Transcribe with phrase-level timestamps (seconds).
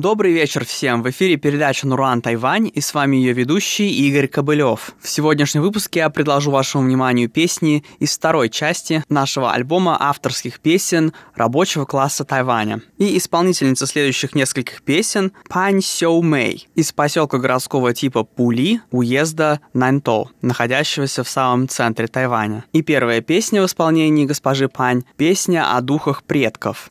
[0.00, 1.02] Добрый вечер всем!
[1.02, 4.94] В эфире передача «Нуран Тайвань» и с вами ее ведущий Игорь Кобылев.
[4.98, 11.12] В сегодняшнем выпуске я предложу вашему вниманию песни из второй части нашего альбома авторских песен
[11.34, 12.80] рабочего класса Тайваня.
[12.96, 20.30] И исполнительница следующих нескольких песен Пань Сяо Мэй из поселка городского типа Пули, уезда Наньто,
[20.40, 22.64] находящегося в самом центре Тайваня.
[22.72, 26.90] И первая песня в исполнении госпожи Пань– песня о духах предков.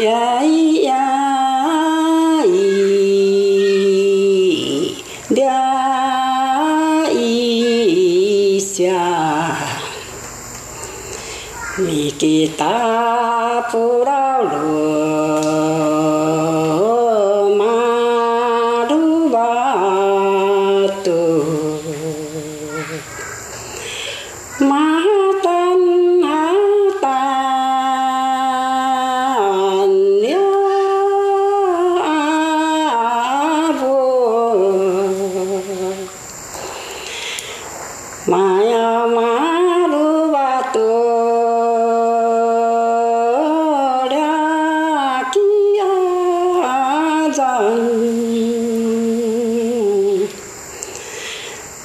[0.00, 0.94] 呀咿呀
[5.28, 5.52] 咿呀
[8.58, 9.58] 咿呀
[11.76, 15.89] 你的大不了喽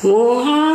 [0.07, 0.74] Oh,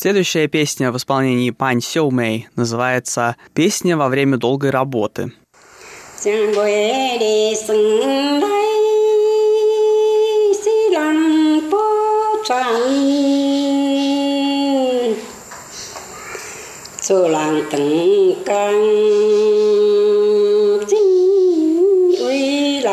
[0.00, 5.32] Следующая песня в исполнении Пань Сёу Мэй называется «Песня во время долгой работы».
[6.22, 8.46] 正月里生来
[10.52, 11.76] 是人不
[12.44, 12.56] 传，
[17.00, 18.72] 做人等干
[20.86, 20.98] 真
[22.24, 22.88] 为难，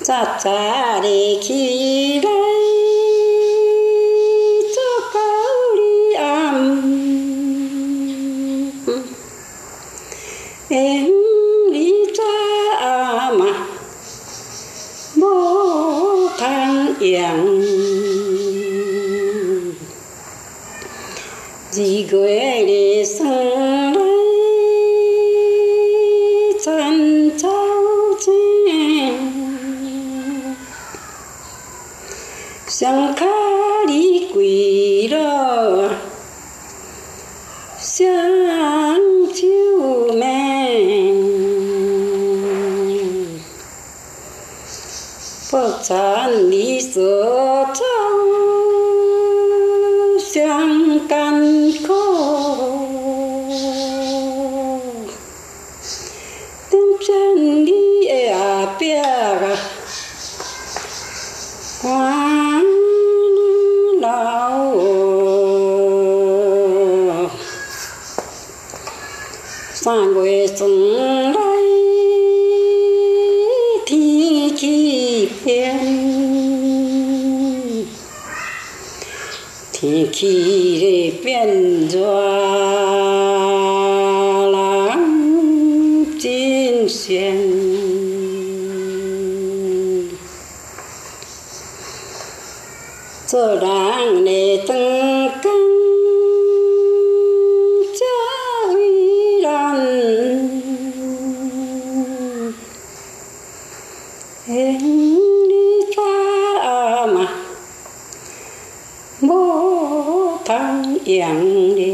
[0.00, 0.50] 早早
[1.00, 2.37] 的起来。
[22.89, 24.19] Quê đi sang đây
[26.65, 27.83] chân cháu
[28.25, 29.31] chen
[32.67, 35.39] sang khá đi quỳ đó
[79.81, 82.01] 天气已变作
[84.51, 84.99] 蓝
[86.19, 87.15] 真像
[111.17, 111.91] yang đi.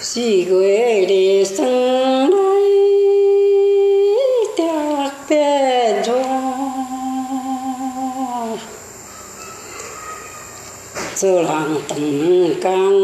[0.00, 2.70] Si quê đi sang đây
[4.56, 6.22] tiếc bé cho
[11.16, 13.00] giờ làng tầng căng,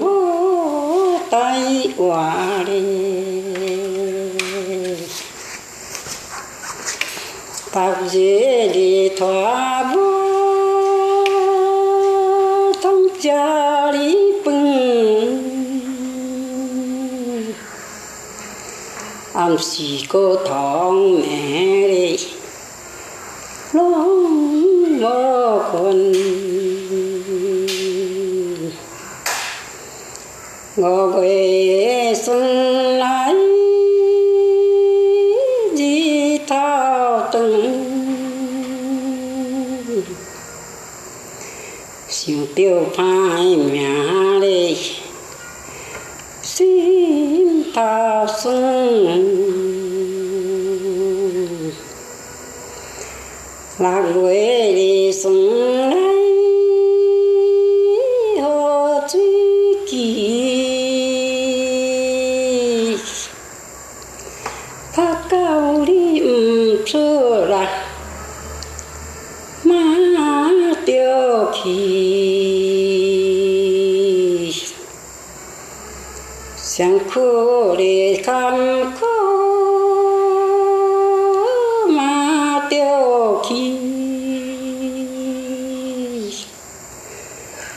[0.00, 2.82] bố tay quả đi.
[7.72, 9.83] Tạp dễ đi thoát
[19.54, 22.16] am si cô thong mẹ đi.
[23.72, 26.12] Long mơ con
[30.76, 32.46] ngô về xuân
[32.98, 33.34] lại
[35.74, 37.84] di thao từng.
[42.08, 44.76] Siêu tiêu phai mẹ đi.
[46.42, 48.83] Xin thao xuân
[53.84, 56.03] lạc quê đi xuống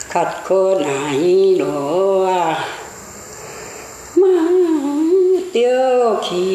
[0.10, 2.68] khát khô này đồ à
[5.54, 6.48] tiêu kỳ.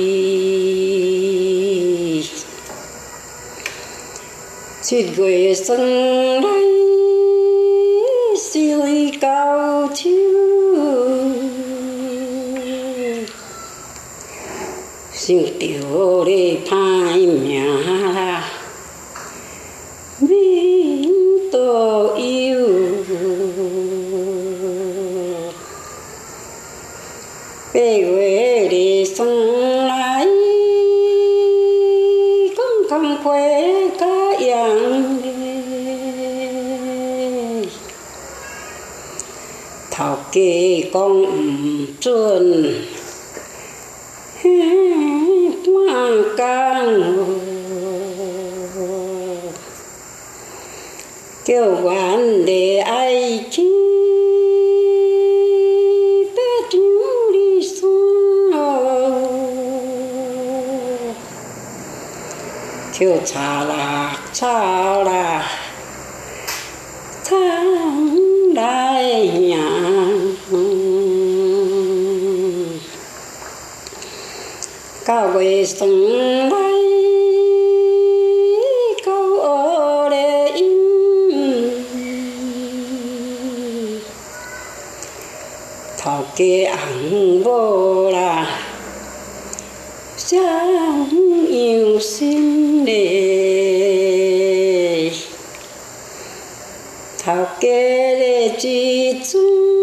[4.82, 5.80] Xin gửi sân
[6.42, 6.68] đây
[8.40, 8.82] siêu
[9.21, 10.38] cao chiếu
[15.12, 18.01] siêu tiểu đi phai nhà
[51.52, 53.73] kêu quan để ai chi
[56.37, 58.52] bé chú đi xuống.
[62.99, 65.44] Kêu cha lạc cha lạc.
[67.25, 70.35] Tháng đại nhàng
[75.04, 76.41] cao quê sông.
[86.42, 88.61] Thọ kê ăn vô là
[90.16, 91.08] sáng
[91.49, 93.12] yêu xin đề
[97.25, 99.76] thọ kê để chỉ chung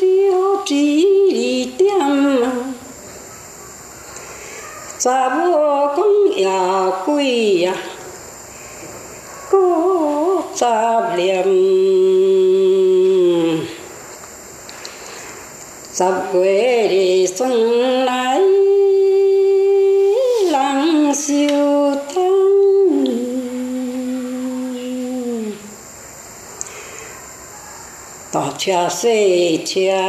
[0.00, 2.00] siêu chỉ đi tiêm
[4.98, 6.12] cha vô con
[6.44, 7.74] ya quy ya
[9.50, 11.48] cô cha liệm
[16.00, 17.52] sắp quê đi xuân
[18.04, 18.40] lại
[20.50, 22.40] lắng siêu thăng
[28.32, 30.02] tỏ cha xê, cha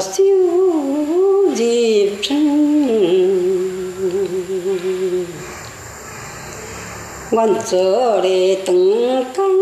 [0.00, 0.72] siêu
[1.54, 2.86] dịp trăng.
[7.30, 9.61] Quan trở để từng căng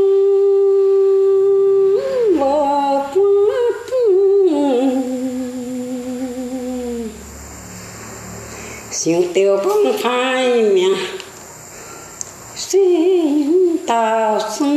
[9.04, 10.88] Xin tiêu bông phai mẹ
[12.56, 14.76] xin tao xuân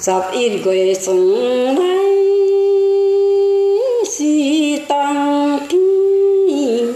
[0.00, 2.18] dập ít quê xuân đây
[4.10, 6.92] si tăng kinh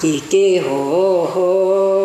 [0.00, 1.95] kỳ kê hồ hồ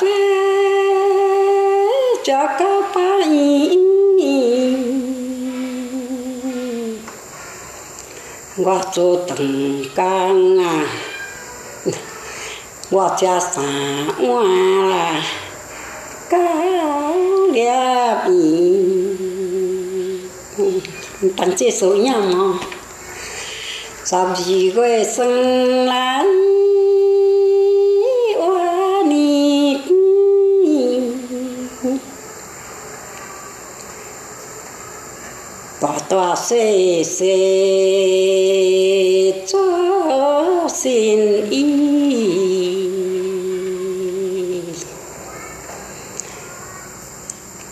[0.00, 1.82] phê xe
[2.24, 3.22] cho các bạn
[8.64, 10.86] qua chỗ tầng càng à
[12.90, 14.42] qua cha xa qua
[14.90, 15.22] là
[16.30, 16.72] cá
[17.54, 18.16] đẹp
[21.36, 22.20] tăng chế số nhau.
[22.20, 22.58] Mà
[24.04, 26.24] sao gì quê sân lá
[36.32, 36.44] tòa
[37.04, 37.04] se
[39.46, 41.64] cho xin y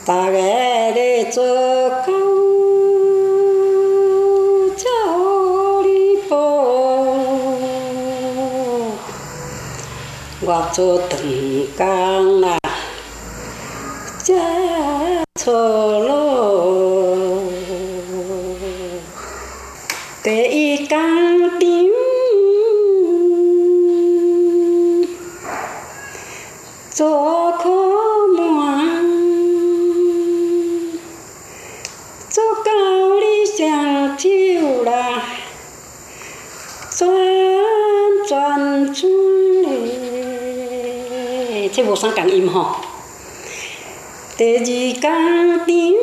[0.06, 2.30] ta ghé để cho câu
[4.84, 6.96] cháu đi bộ
[10.46, 12.58] qua cho từng càng là
[14.24, 16.19] cha cho lo
[37.00, 39.78] choan choan chung lệ
[41.74, 42.84] thế bộ sang càng im họ
[44.38, 45.96] để gì càng tiếng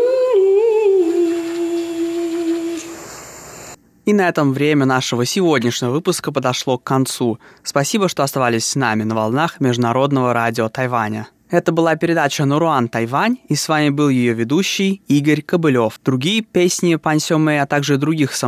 [4.06, 7.40] И на этом время нашего сегодняшнего выпуска подошло к концу.
[7.62, 11.28] Спасибо, что оставались с нами на волнах Международного радио Тайваня.
[11.50, 16.00] Это была передача «Нуруан Тайвань», и с вами был ее ведущий Игорь Кобылев.
[16.06, 18.48] Другие песни Пан Сёмэ, а также других саморобных